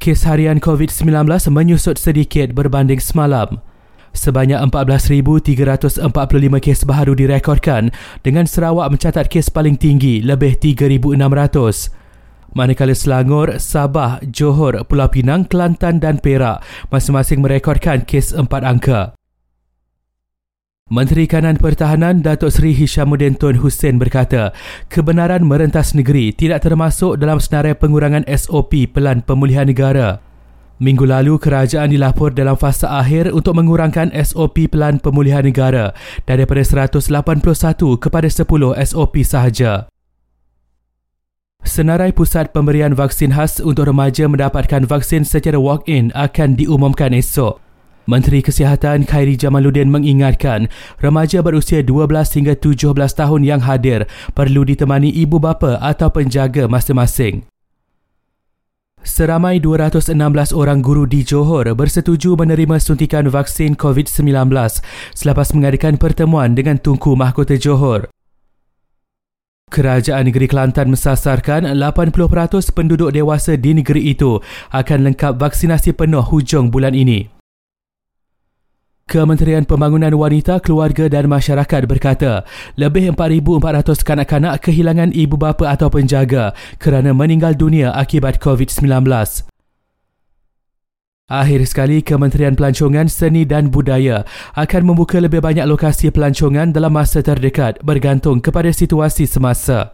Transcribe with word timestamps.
Kes 0.00 0.24
harian 0.24 0.64
COVID-19 0.64 1.28
menyusut 1.52 2.00
sedikit 2.00 2.56
berbanding 2.56 2.96
semalam. 2.96 3.60
Sebanyak 4.16 4.56
14,345 4.72 6.08
kes 6.56 6.88
baru 6.88 7.12
direkodkan 7.12 7.92
dengan 8.24 8.48
Sarawak 8.48 8.96
mencatat 8.96 9.28
kes 9.28 9.52
paling 9.52 9.76
tinggi 9.76 10.24
lebih 10.24 10.56
3,600. 10.56 11.92
Manakala 12.56 12.96
Selangor, 12.96 13.60
Sabah, 13.60 14.24
Johor, 14.24 14.88
Pulau 14.88 15.12
Pinang, 15.12 15.44
Kelantan 15.44 16.00
dan 16.00 16.16
Perak 16.16 16.64
masing-masing 16.88 17.44
merekodkan 17.44 18.08
kes 18.08 18.32
empat 18.32 18.64
angka. 18.64 19.19
Menteri 20.90 21.30
Kanan 21.30 21.54
Pertahanan 21.54 22.18
Datuk 22.18 22.50
Seri 22.50 22.74
Hishamuddin 22.74 23.38
Tun 23.38 23.62
Hussein 23.62 23.94
berkata, 23.94 24.50
kebenaran 24.90 25.46
merentas 25.46 25.94
negeri 25.94 26.34
tidak 26.34 26.66
termasuk 26.66 27.14
dalam 27.14 27.38
senarai 27.38 27.78
pengurangan 27.78 28.26
SOP 28.26 28.90
Pelan 28.90 29.22
Pemulihan 29.22 29.70
Negara. 29.70 30.18
Minggu 30.82 31.06
lalu, 31.06 31.38
kerajaan 31.38 31.94
dilapor 31.94 32.34
dalam 32.34 32.58
fasa 32.58 32.90
akhir 32.98 33.30
untuk 33.30 33.54
mengurangkan 33.54 34.10
SOP 34.18 34.66
Pelan 34.66 34.98
Pemulihan 34.98 35.46
Negara 35.46 35.94
daripada 36.26 36.66
181 36.66 36.98
kepada 37.94 38.26
10 38.26 38.74
SOP 38.82 39.14
sahaja. 39.22 39.86
Senarai 41.62 42.10
pusat 42.10 42.50
pemberian 42.50 42.98
vaksin 42.98 43.30
khas 43.30 43.62
untuk 43.62 43.86
remaja 43.86 44.26
mendapatkan 44.26 44.90
vaksin 44.90 45.22
secara 45.22 45.54
walk-in 45.54 46.10
akan 46.18 46.58
diumumkan 46.58 47.14
esok. 47.14 47.69
Menteri 48.10 48.42
Kesihatan 48.42 49.06
Khairi 49.06 49.38
Jamaluddin 49.38 49.86
mengingatkan 49.86 50.66
remaja 50.98 51.46
berusia 51.46 51.78
12 51.86 52.10
hingga 52.10 52.58
17 52.58 52.90
tahun 52.90 53.46
yang 53.46 53.62
hadir 53.62 54.10
perlu 54.34 54.66
ditemani 54.66 55.14
ibu 55.14 55.38
bapa 55.38 55.78
atau 55.78 56.10
penjaga 56.10 56.66
masing-masing. 56.66 57.46
Seramai 59.00 59.62
216 59.62 60.12
orang 60.52 60.84
guru 60.84 61.08
di 61.08 61.24
Johor 61.24 61.70
bersetuju 61.72 62.36
menerima 62.36 62.76
suntikan 62.82 63.30
vaksin 63.30 63.72
COVID-19 63.78 64.26
selepas 65.16 65.48
mengadakan 65.56 65.96
pertemuan 65.96 66.52
dengan 66.52 66.76
Tunku 66.76 67.16
Mahkota 67.16 67.56
Johor. 67.56 68.12
Kerajaan 69.70 70.26
Negeri 70.26 70.50
Kelantan 70.50 70.90
mensasarkan 70.92 71.64
80% 71.78 72.10
penduduk 72.74 73.14
dewasa 73.14 73.54
di 73.54 73.70
negeri 73.72 74.12
itu 74.12 74.42
akan 74.74 74.98
lengkap 75.06 75.38
vaksinasi 75.38 75.94
penuh 75.94 76.26
hujung 76.26 76.74
bulan 76.74 76.92
ini. 76.92 77.39
Kementerian 79.10 79.66
Pembangunan 79.66 80.14
Wanita, 80.14 80.62
Keluarga 80.62 81.10
dan 81.10 81.26
Masyarakat 81.26 81.82
berkata, 81.90 82.46
lebih 82.78 83.10
4,400 83.18 84.06
kanak-kanak 84.06 84.62
kehilangan 84.62 85.10
ibu 85.10 85.34
bapa 85.34 85.66
atau 85.66 85.90
penjaga 85.90 86.54
kerana 86.78 87.10
meninggal 87.10 87.58
dunia 87.58 87.90
akibat 87.90 88.38
COVID-19. 88.38 89.02
Akhir 91.30 91.62
sekali, 91.62 92.02
Kementerian 92.02 92.58
Pelancongan 92.58 93.06
Seni 93.06 93.46
dan 93.46 93.70
Budaya 93.70 94.26
akan 94.54 94.82
membuka 94.94 95.22
lebih 95.22 95.42
banyak 95.42 95.62
lokasi 95.62 96.10
pelancongan 96.10 96.74
dalam 96.74 96.90
masa 96.94 97.22
terdekat 97.22 97.78
bergantung 97.86 98.42
kepada 98.42 98.70
situasi 98.74 99.30
semasa. 99.30 99.86